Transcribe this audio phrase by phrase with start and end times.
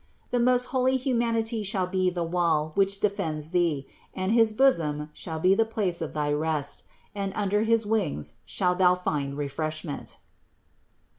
[0.31, 3.85] The most holy humanity shall be the wall, which defends thee;
[4.15, 6.81] and his bosom shall be the place of thy rest,
[7.13, 10.17] and under his wings shalt thou find refreshment (Ps.